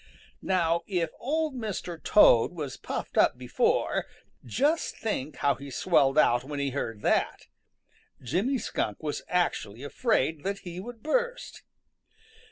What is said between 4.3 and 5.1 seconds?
just